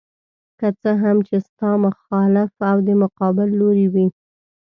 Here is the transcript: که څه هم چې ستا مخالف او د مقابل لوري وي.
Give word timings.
که 0.59 0.67
څه 0.81 0.91
هم 1.01 1.17
چې 1.27 1.35
ستا 1.47 1.71
مخالف 1.85 2.51
او 2.69 2.77
د 2.87 2.89
مقابل 3.01 3.49
لوري 3.59 3.87
وي. 3.93 4.07